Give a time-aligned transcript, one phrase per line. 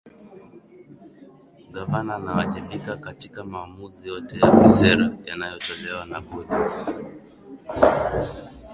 [1.71, 6.53] gavana anawajibika katika maamuzi yote ya kisera yanayotolewa na bodi